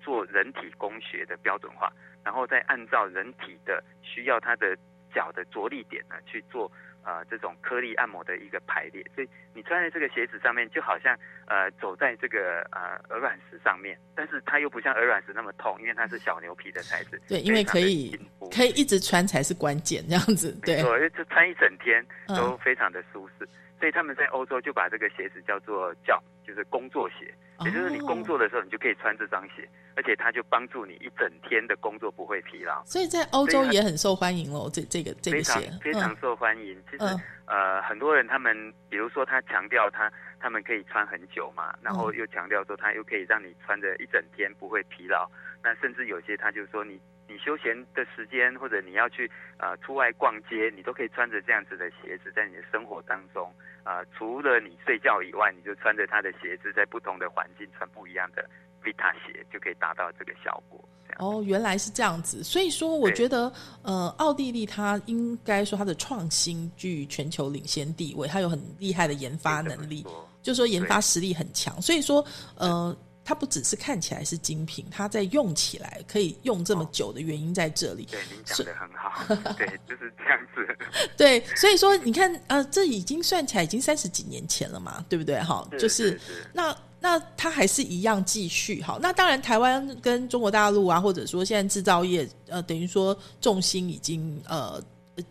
[0.00, 1.92] 做人体工学的标准化，
[2.24, 4.76] 然后再按照人体的需要，它的
[5.12, 6.70] 脚的着力点呢去做
[7.04, 9.04] 呃这种颗粒按摩的一个排列。
[9.14, 17.20] 所以你穿在这个鞋子上面，就好像呃走在这个呃鹅卵石上面，但是它又不像鹅卵石那么痛，因为它是小牛皮的材质。
[17.28, 18.18] 对，因为可以
[18.50, 20.52] 可以一直穿才是关键，这样子。
[20.62, 23.48] 对，就穿一整天都非常的舒适。
[23.84, 27.34] 所以他们在欧洲就把这个鞋子叫做叫，就是工作鞋，
[27.66, 32.82] 也就是你工作的时候你就可以穿这双鞋，而且它就帮助你一整天的工作不会疲劳。
[32.86, 36.82] 所以在欧洲也很受欢迎哦，这这个这个鞋非常受欢迎。
[36.90, 37.04] 其实
[37.44, 45.30] 呃很多人他们比如说他强调他他们可以穿很久嘛，然后又强调说他又可以让你穿着一整天不会疲劳。
[45.62, 46.98] 那甚至有些他就说你。
[47.26, 53.50] 你休闲的时间，或者你要去呃出外逛街，你都可以穿着这样子的鞋子，在你的生活当中
[53.82, 58.48] 啊，除了你睡觉以外，你就穿着他的鞋子，在不同的环境穿不一样的
[58.82, 60.78] Vita 鞋，就可以达到这个效果。
[61.18, 70.04] 哦，原来是这样子，所以说我觉得呃，奥地利它应该说它的创新具全球领先地位，它有很厉害的研发能力，
[70.42, 72.24] 就说研发实力很强，所以说
[72.56, 72.94] 呃。
[73.24, 78.06] 它不只是看起来是精品，它在用起来可以用这么久的原因在这里。
[78.10, 80.76] 对，您讲的很好， 对，就是这样子。
[81.16, 85.40] 对，所以说你看，呃，这已经算起来已经三十几年前了嘛，对不对？
[85.40, 86.20] 哈，就是
[86.52, 88.82] 那那它还是一样继续。
[88.82, 94.82] 好，那当然台湾跟中国大陆啊，或者说现在制造业，呃，等于说重心已经呃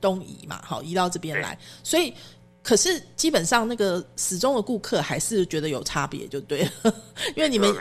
[0.02, 2.14] 东移嘛，好，移到这边来，所以。
[2.64, 6.96] 可是基本上那个始终的顾客还是觉得有差别，就对了，
[7.36, 7.76] 因为你们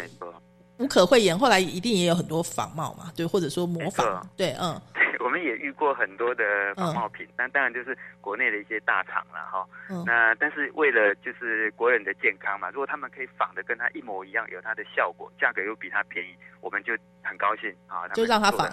[0.79, 4.79] 无可讳言，后来一定也有很多仿冒嘛，对，或者说模仿，对，嗯。
[5.23, 9.67] 我们也遇过很多的仿冒品，那当然就是国内的一些大厂了哈。
[10.05, 18.09] 那但是为了就是国人的健康嘛，如果他们可以仿的跟它一模一样，有它的效果，价格又比它便宜，我们就很高兴啊。
[18.09, 18.69] 就让他仿，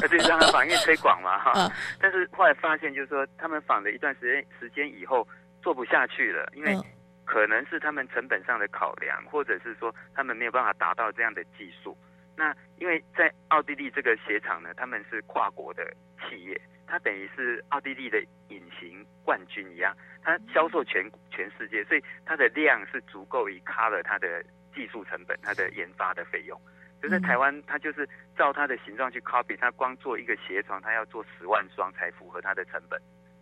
[0.00, 1.70] 那就 让他仿，因为推广嘛哈。
[2.00, 5.26] 但是后来发现，就是说他们仿了一段时间时间以后
[5.62, 6.76] 做不下去了，因为
[7.24, 11.96] 可能是他们成本上的考量，或者是说他们没有办法达到这样的技术。
[12.36, 24.42] 那因为在奥地利这个鞋厂呢，他们是跨国的企业，它等于是奥地利的隐形冠军一样，它销售全全世界，所以它的量是足够以 cover 它的
[24.74, 26.60] 技术成本、它的研发的费用。
[27.00, 33.00] 就在台湾，它就是照它的形状去 copy，它光做一个鞋床，它要做十万双才符合它的成本，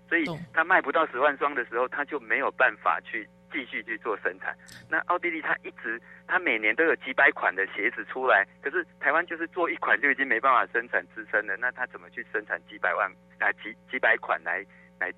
[0.09, 3.27] 所以它卖不到十万双的时候，它就没有办法去。
[3.53, 4.57] 继续去做生产，
[4.89, 14.65] 那奥地利它一直，它每年都有几百款的鞋子出来，可是台湾就是做一款就已经没办法生产支撑了，那它怎么去生产几百万啊几几百款来
[14.99, 15.13] 来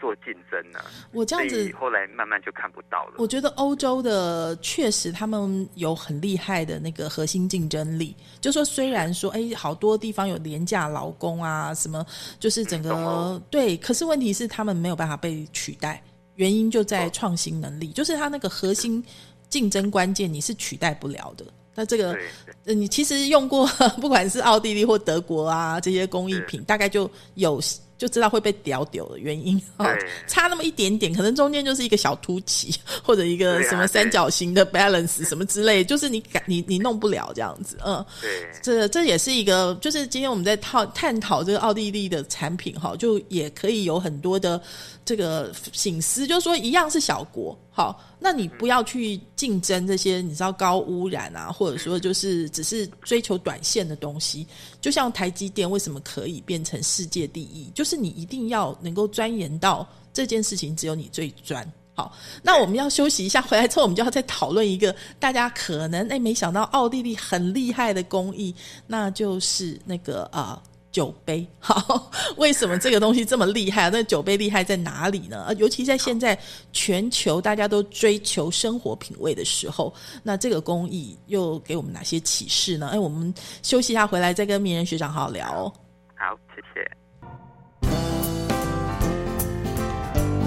[0.00, 0.80] 做竞争呢。
[1.12, 3.14] 我这样子，后来慢慢就看不到了。
[3.18, 12.04] 我觉得欧洲的确实他们有很厉害的那个核心竞争力，就说虽然说哎，好多地方有廉价劳工啊，什么
[12.40, 16.02] 就是整个对，可是问题是他们没有办法被取代，
[16.36, 19.02] 原因就在创新能力，就是它那个核心
[19.48, 21.44] 竞争关键你是取代不了的。
[21.74, 22.16] 那这个，
[22.64, 23.66] 你其实用过，
[23.98, 27.60] 不管是奥地利或德国啊，这些工艺品，大概就有
[28.02, 29.86] 就知道会被屌屌的原因 啊，
[30.26, 38.28] 差那么一点点，可能中间就是一个小凸起， 或者一个什么三角形的 balance 什么之类， 就是你感你你弄不了这样子，嗯，对，
[38.60, 44.60] 这这也是一个，就是今天我们在讨探讨这个奥地利的产品哈，就也可以有很多的。
[45.04, 54.46] 这个醒思就是说，一样是小国，好，那你不要去竞争这些，你知道高污染啊，或者说就是只是追求短线的东西。
[54.78, 61.66] 就像台积电为什么可以变成世界第一，就是你一定要能够钻研到这件事情，只有你最专。
[61.94, 68.54] 好，那我们要休息一下，回来之后我们就要再讨论一个大家可能哎没想到奥地利很厉害的工艺，
[68.86, 70.62] 那就是那个啊。
[70.92, 73.88] 酒杯， 好，为什么这个东西这么厉害？
[73.90, 75.52] 那酒杯厉害在哪里呢？
[75.56, 76.38] 尤其在现在
[76.72, 82.90] 全球大家都追求生活品味的时候，那这个工艺又给我们哪些启示呢？
[82.92, 85.72] 哎，我们休息一下，回来再跟名人学长好好聊哦。
[86.14, 86.88] 好，谢谢。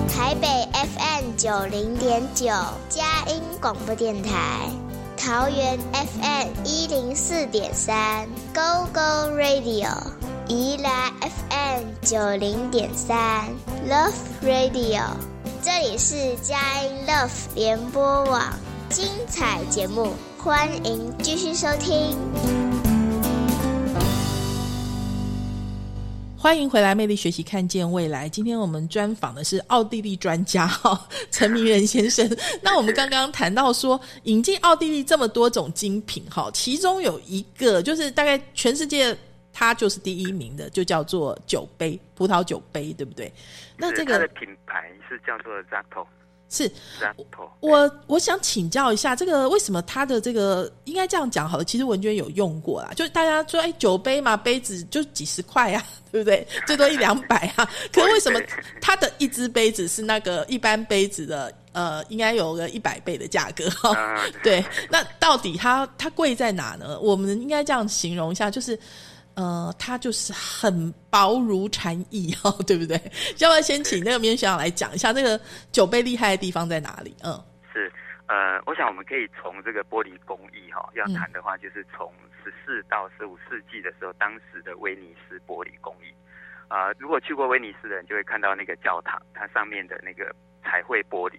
[0.08, 2.46] 台北 FM 九零点九，
[2.88, 4.70] 佳音广播电台；
[5.18, 10.25] 桃园 FM 一零四点三，Go Go Radio。
[10.48, 13.46] 宜兰 FM 九零点三
[13.90, 15.02] Love Radio，
[15.64, 18.54] 这里是佳音 Love 联播网，
[18.88, 22.16] 精彩节目，欢迎继续收听。
[26.38, 28.30] 欢迎回来，魅力学习，看见未来。
[28.30, 32.30] 今天我们专访的是奥地利专家哈 陈明仁先生。
[32.62, 39.18] 那我们刚刚谈到说，引进奥地利这么多种精品哈，其中有一个就是大概全世界。
[39.58, 43.32] 它就是第一名的，就叫做酒杯，葡萄酒杯，对不对？
[43.78, 46.06] 那这个品牌是叫做 Zato，
[46.50, 47.50] 是 Zato。
[47.62, 51.64] 我我想请教一下，这个为什么它的这个应该这样讲好了？
[51.64, 56.46] 其实文娟有用过啦，就是大家说，哎，酒杯嘛，杯子就几十块啊， 对不对？
[56.68, 57.64] 最多一两百啊。
[57.94, 58.38] 可是为什么
[58.82, 63.96] 它的一只杯子是那个一般杯子的，呃，应该有个一百倍的价格哈？
[64.44, 67.00] 对，那到底它它贵在哪呢？
[67.00, 68.78] 我们应该这样形容一下，就是。
[69.36, 72.96] 呃，它就是很薄如蝉翼哈， 对不对？
[73.40, 75.40] 要不要先请那个面学长来讲一下那个
[75.72, 77.16] 酒杯厉害的地方在哪里？
[77.24, 77.34] 嗯，
[77.74, 77.92] 是
[78.28, 82.12] 呃，我想我们可以从这个玻璃工艺哈，要谈的话，就是从
[82.44, 86.14] 十四到十五世纪的时候，当时的威尼斯玻璃工艺
[86.68, 91.38] 啊，如果去过威尼斯的人，就会看到那个教堂，它上面的那个彩绘玻璃。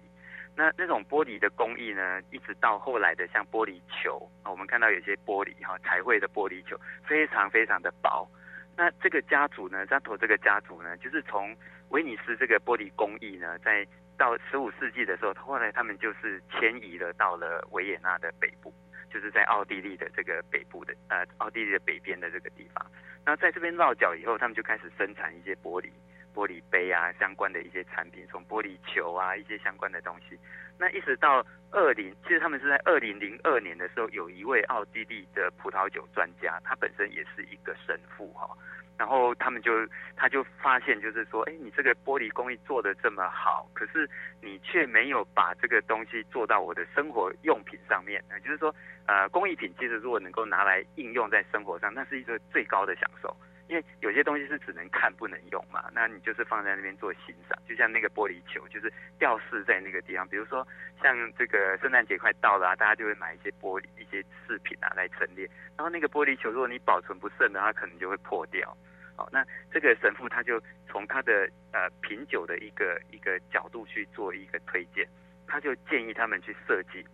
[0.57, 6.75] 那那种玻璃的工艺呢，一直到后来的像玻璃球啊，我们看到有些玻璃哈彩绘的玻璃球
[7.07, 8.27] 非常非常的薄。
[8.75, 11.55] 那这个家族呢，扎托这个家族呢，就是从
[11.89, 13.85] 威尼斯这个玻璃工艺呢，在
[14.17, 18.73] 到十五世纪的时候，后来他们就是迁移了到了维也纳的北部，
[19.13, 22.83] 就是在奥地利的这个北部的呃奥地利的北边的这个地方。
[23.23, 25.91] 那在这边落脚以后，他们就开始生产一些玻璃。
[26.37, 30.37] 玻璃杯啊，相关的一些产品，从玻璃球啊，一些相关的东西。
[30.77, 38.47] 那一直到二零，其实他们是在二零零二年的时候，有一位奥地利的葡萄酒专家，他本身也是一个神父哈。
[38.99, 39.71] 然后他们就，
[40.15, 44.07] 他就发现，就是说，哎，你这个玻璃工艺做的这么好，可是
[44.39, 48.23] 你却没有把这个东西做到我的生活用品上面。
[48.43, 48.73] 就是说，
[49.07, 53.35] 呃，工艺品其实如果能够拿来应用在生活上，那是一个最高的享受。
[53.67, 60.27] 因为有些东西是只能看不能用嘛，那你就是放在那边做欣赏，就像那个玻璃球，就是吊饰在那个地方。
[60.27, 60.65] 比如说
[61.01, 65.45] 像这个圣诞节快到了，大家就会买一些玻璃一些饰品啊来陈列。
[65.75, 68.75] 然后那个玻璃球，如果你保存不慎的话，可能就会破掉。
[69.15, 75.05] 好，那这个神父他就从他的呃品酒的一个一个角度去做一个推荐，
[75.45, 77.05] 他就建议他们去设计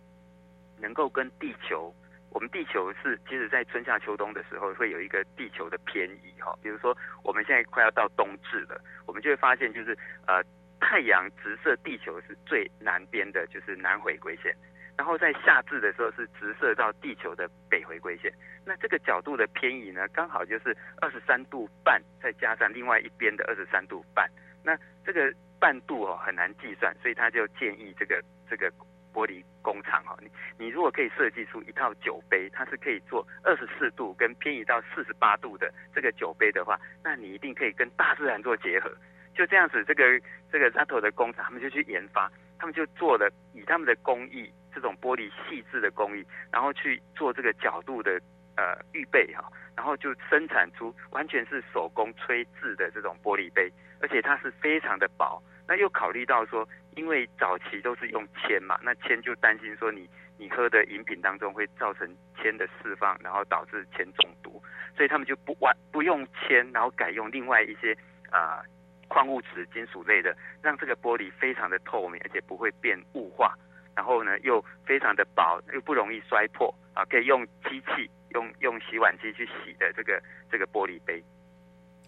[0.78, 1.92] 能够跟地球。
[2.34, 6.52] 我们地球是，其实，在春夏秋冬的时候，会有一个地球的偏移哈。
[6.60, 10.42] 比如说，我们现在快要到冬至了，我们就会发现，就是呃，
[10.80, 14.52] 太阳直射地球是最南边的，就是南回归线。
[14.96, 18.32] 然后在夏至的时候，是直射到地球的北回归线。
[18.66, 24.28] 那这个角度的偏移呢，刚好就是二十三度半，再加上另外一边的二十三度半。
[24.64, 28.20] 那这个半度哦很难计算，所以他就建议这个
[28.50, 28.72] 这个。
[29.14, 38.90] 玻璃工厂哈，你你如果可以设计出一套酒杯，它是可以做二十四度跟偏移到四十八度的这个酒杯的话，那你一定可以跟大自然做结合。
[39.34, 48.20] 就这样子，这个这个 Zato 的工厂，他们就去研发，他们就做了以他们的工艺，这种玻璃细致的工艺，然后去做这个角度的
[48.56, 55.42] 呃预备哈，然后就生产出完全是手工吹制的这种玻璃杯，而且它是非常的薄。
[55.66, 64.62] 那又考虑到说，因为早期都是用铅嘛，那铅就担心说你你喝的饮品当中会造成铅的释放，然后导致铅中毒，
[64.96, 67.96] 所以他们就不完不用铅，然后改用另外一些
[68.30, 68.62] 啊
[69.08, 73.54] 矿物质、金属类的，让这个玻璃非常的透明，而且不会变雾化，
[73.94, 81.22] 然后呢又非常的薄，又不容易摔破啊，可以用机器用用洗碗机去洗的这个这个玻璃杯，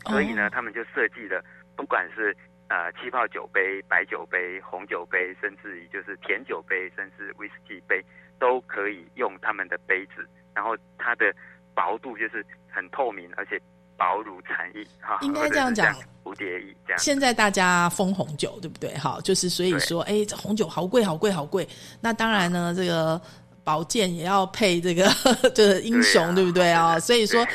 [0.06, 1.44] 所以呢，他们就设计了，
[1.76, 2.36] 不管是
[2.68, 8.04] 呃，气泡酒杯、白酒杯、红酒杯，甚至于就是甜酒杯，甚至威士忌杯，
[8.40, 10.26] 都可以用他们的杯子。
[10.52, 11.32] 然后它的
[11.74, 13.60] 薄度就是很透明，而且
[13.96, 15.94] 薄如蝉翼，哈，应该这样讲，
[16.24, 16.98] 蝴蝶翼这样。
[16.98, 18.96] 现在大家封红酒，对不对？
[18.96, 21.68] 好，就是所以说，哎，这红酒好贵，好贵，好贵。
[22.00, 23.20] 那当然呢，这个
[23.62, 25.08] 宝剑也要配这个
[25.54, 26.98] 这 个英雄，对不对啊？
[26.98, 27.46] 所以说。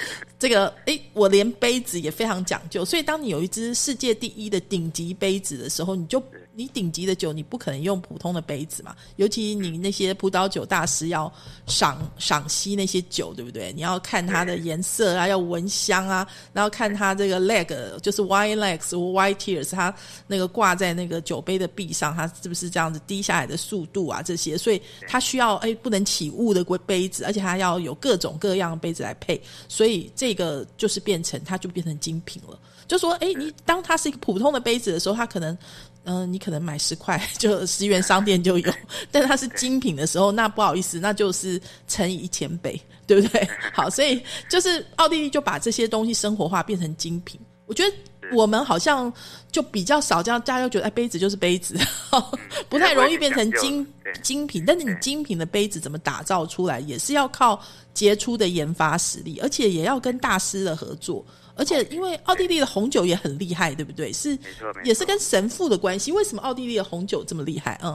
[0.41, 6.21] 这个哎，我连杯子也非常讲究，所以当你有一支世界第一的顶级杯子的时候，你就。
[6.53, 8.93] 你顶级的酒，你不可能用普通的杯子嘛？
[9.15, 11.31] 尤其你那些葡萄酒大师要
[11.65, 13.71] 赏赏析那些酒，对不对？
[13.71, 19.95] 你要看它的颜色啊，要闻香啊，然后看它这个 leg，就是 wine legs 或 white tears，它
[20.27, 24.21] 那个挂在那个酒杯的壁上，它是不是这样子滴下来的速度啊？
[24.21, 32.57] 这些，所以它需要哎不能起雾的杯子，而且它要有各种各样的杯子来配，所以这个就是变成它就变成精品了。
[32.87, 35.57] 就说哎，你当它是一个普通的杯子的时候，它可能。
[36.03, 38.73] 嗯，你可能买十块 就十元商店就有，
[39.11, 43.47] 但它是精品的时候，那不好意思，那就是乘以一千倍，对不对？
[43.71, 44.19] 好，所以
[44.49, 47.39] 就是奥地利就把这些东西生活化变成精品。
[47.67, 47.95] 我觉得
[48.33, 49.11] 我们好像
[49.51, 51.75] 就比较少这样，大家就觉得哎，杯子就是杯子，
[52.69, 53.85] 不太容易变成精
[54.23, 54.63] 精品。
[54.65, 57.61] 但是你精品的杯子怎么打造出来，也是要靠
[57.93, 61.25] 杰出的研发实力，而且也要跟大师的合作。
[61.53, 64.11] 而且，因为奥地利的红酒也很厉害，对不对？
[64.13, 64.35] 是，
[64.83, 66.11] 也是跟神父的关系。
[66.11, 67.77] 为什么奥地利的红酒这么厉害？
[67.83, 67.91] 嗯，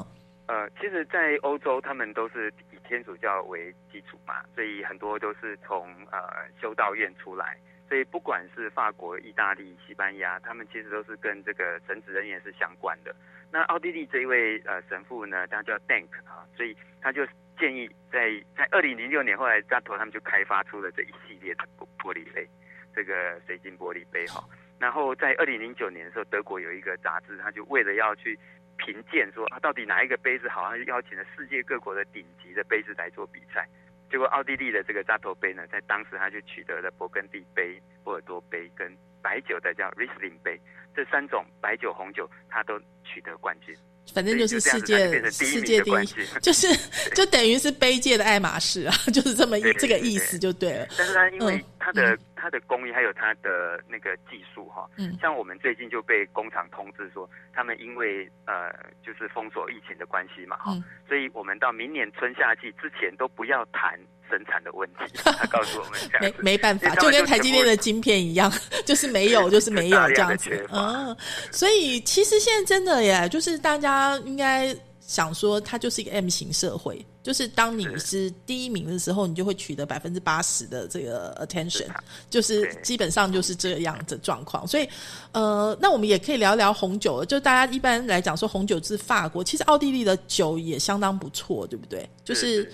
[0.46, 6.18] 呃，其实，在欧洲，他们都是以天主教为基础嘛，所以很多都是从呃
[6.60, 7.58] 修道院出来。
[7.88, 13.14] 所以，不管是法国、意大利、西班牙，他们其实都是跟这个神职人员是相关的。
[13.50, 17.26] 那奥地利这一位呃神父呢，他叫 Dank 啊，所以他就
[17.58, 22.48] 建议在在二零零六年，后来扎头他们就开发出了这一系列的玻玻璃杯。
[22.94, 24.42] 这个水晶玻璃杯哈，
[24.78, 28.38] 然后在二零零九年的时候，德国有一个杂志，他就为了要去
[28.78, 33.68] 评鉴说啊，到底哪一个杯子好，他就邀请了世界各国的顶级的杯子来做比赛。
[34.16, 38.90] 结果奥地利的这个扎头杯呢，在当时他就取得了勃艮第杯、波尔多杯跟
[39.20, 40.58] 白酒的叫 Riesling 杯
[40.94, 43.76] 这三种白酒红酒，他都取得冠军。
[44.14, 46.06] 反正就是世界世界第一，
[46.40, 46.66] 就是
[47.14, 50.86] 就等于是杯界的爱马仕啊，就是这么一这个意思就对了。
[50.96, 52.16] 但是它因为它的
[52.46, 58.72] 它的工艺还有它的那个技术哈，嗯，像我们最近就被工厂通知说，他们因为呃
[59.04, 60.72] 就是封锁疫情的关系嘛哈，
[61.08, 63.98] 所以我们到明年春夏季之前都不要谈。
[64.28, 68.50] 生产的问题， 他告诉我们这样，没没办法，就跟台积电的晶片一样，
[68.84, 70.66] 就是没有， 就是没有这样子。
[70.72, 71.16] 嗯，
[71.52, 81.88] 所以其实现在真的耶，就是大家应该想说，它就是一个 M 型社会，就是当你是第一名的时候，你就会取得百分之八十的这个 attention，
[82.30, 84.64] 就是基本上就是这样的状况。
[84.64, 84.88] 所以，
[85.32, 92.08] 呃，那我们也可以聊聊红酒，就大家一般来讲说红酒是法国，其实奥地利的酒也相当不错，对不对？
[92.24, 92.72] 就是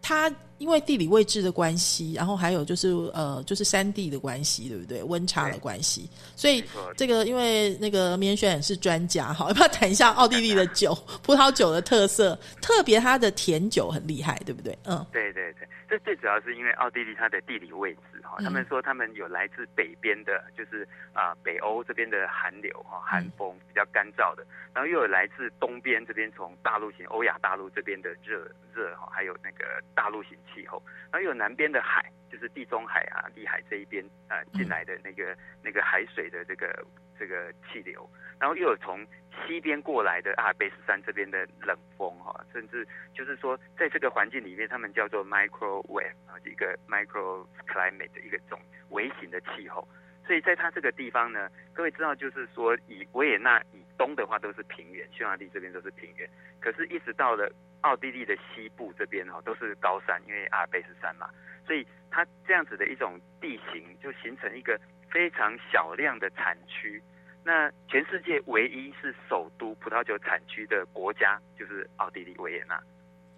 [0.00, 0.28] 它。
[0.62, 5.02] 因为地理位置的关系，然后还有就是呃，就是山地的关系，对不对？
[5.02, 6.62] 温差的关系，所以
[6.96, 10.94] 这个因为那个棉选是专家，哈，要不要谈一下奥地利的酒、
[11.24, 12.38] 葡萄酒的特色？
[12.60, 14.78] 特别它的甜酒很厉害，对不对？
[14.84, 30.38] 嗯，对对对，这最主要是因为奥地利它的地理位置，哈，他们说他们有来自北边的，就是啊北欧这边的寒流，哈，寒风比较干燥的，然后又有来自东边这边从大陆型欧亚大陆这边的热热，哈，还有那个大陆型。
[30.52, 36.84] 气候，然后有南边的海，就是地中海啊、地海这一边啊进来的那个那个海水的这个
[37.18, 39.06] 这个气流，然后又有从
[39.46, 48.58] 西边过来的阿尔卑斯山这边的冷风哈，甚至就是说在这个环境里面，他们叫做 microwave 啊，一个 micro climate 的一个种
[48.90, 49.86] 微型的气候。
[50.26, 56.28] 所以在它这个地方呢，各位知道，就是说以维也纳以东的话都是平原，匈牙利这边都是平原，
[56.60, 57.52] 可是，一直到了
[57.82, 61.28] 奥地利的西部这边哈，都是高山，因为阿尔卑斯山嘛，
[61.66, 67.02] 所以它这样子的一种地形就形成一个非常小量的产区，
[67.44, 72.80] 那全世界唯一是首都葡萄酒产区的国家就是奥地利维也纳。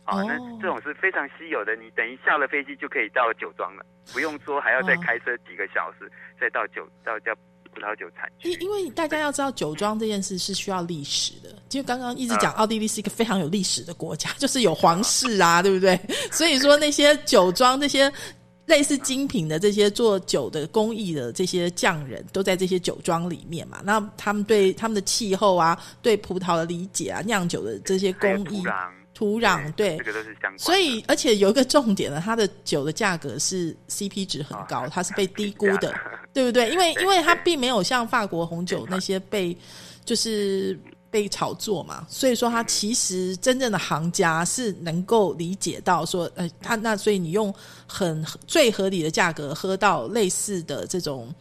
[0.07, 7.35] 哦，那这种是非常稀有的，你等于下了飞机就可以到酒庄了，不用说还要再开车几个小时再到酒到叫
[7.73, 8.51] 葡萄酒产区。
[8.51, 15.99] 因因为大家要知道酒庄这件事是需要历史的，就刚刚一直讲奥地利是一个非常有历史的国家， 就是有皇室啊， 对不对？
[16.31, 18.13] 所以说那些酒庄这些。
[18.67, 23.83] 类似精品的这些做酒的工艺的这些匠人，都在这些酒庄里面嘛。
[23.85, 28.89] 那他们对他们的气候啊，对葡萄的理解啊，酿酒的这些工艺、土壤，
[29.77, 30.59] 对，这个都是相关。
[30.59, 35.95] 所以，而且有一个重点呢，它的酒的价格是 CP 值很高，它是被 低估的，
[36.33, 36.71] 对不对？
[36.71, 39.57] 因为， 因为它并没有像法国红酒那些被
[40.05, 40.79] 就是。
[41.15, 47.55] 被炒作嘛，所以说它其实真正的行家是能够理解到说，呃，他那所以你用
[47.87, 51.33] 很最合理的价格喝到类似的这种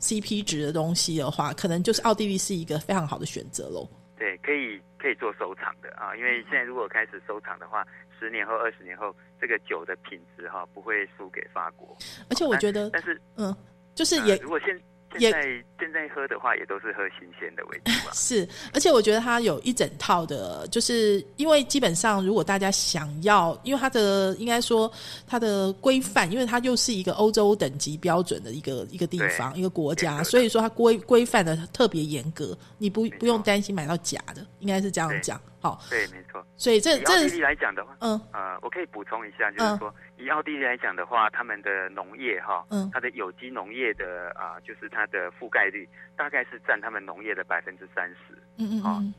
[0.00, 3.88] CP 值的东西的话，可能就是奥地利是一个非常好的选择喽。
[4.18, 7.84] 对，可以可以做收藏的啊，因为现在如果开始收藏的话，
[8.20, 11.96] 十年后、二十年后，这个酒的品质哈不会输给法国。
[12.30, 13.52] 而且我觉得，但是嗯，
[13.96, 14.80] 就是也如果现
[15.18, 15.42] 现在
[15.78, 18.12] 现在喝的话，也都是喝新鲜的为主啊。
[18.14, 24.90] 是，而且我觉得它有一整套的，就是因为基本上，如果大家想要，因为它的应该说
[25.26, 35.40] 它的规范，因为它又是一个欧洲等级标准的一个一个地方一个国家，所以说它规规范的特别严格，你不不用担心买到假的，应该是这样讲。
[35.62, 36.44] 好，对，没错。
[36.56, 48.34] 所以这这奥地利来讲的话，嗯，呃，我可以补充一下，就是说，以奥地利来讲的话，他们的农业哈，嗯，它的有机农业的啊，就是它的覆盖率大概是占他们农业的百分之三十。
[48.58, 49.14] 嗯嗯嗯。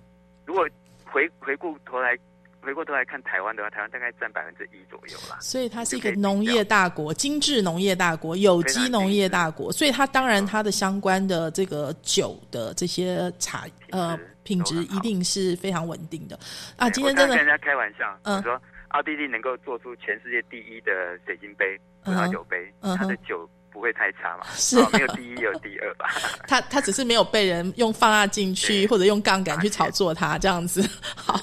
[0.45, 0.67] 如果
[1.05, 2.17] 回回顾头来。
[2.63, 5.37] 回过头来看台湾的话，台湾大概占百分之一左右啦。
[5.39, 9.71] 所以它是一个农业大国，精致农业大国，有机农业大国。
[9.71, 16.39] 所以它当然它的相关的这个酒的这些茶呃品质一定是非常稳定的
[16.77, 16.89] 啊。
[16.89, 18.59] 今天真的跟人家开玩笑，嗯，说
[18.89, 20.91] 奥地利能够做出全世界第一的
[21.25, 23.49] 水晶杯葡萄酒杯，它的酒。
[23.73, 24.45] 不会太差嘛？
[24.55, 26.05] 是，没有第一有第二吧？
[26.47, 30.87] 他他只是没有被人用放大镜去或者用杠杆去炒作它这样子。
[31.15, 31.35] 好，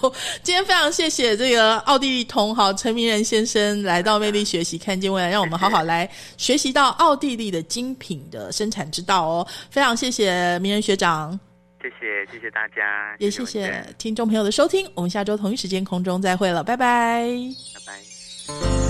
[0.43, 9.47] 今天非常谢谢这个奥地利同好陈明仁先生来到魅力学习，看见未来，让我们好好来学习到奥地利的精品的生产之道哦。
[9.71, 11.39] 非常谢谢明仁学长，
[11.83, 14.89] 谢谢谢谢大家，也谢谢听众朋友的收听。
[14.95, 17.27] 我们下周同一时间空中再会了，拜拜
[17.75, 18.90] 拜拜。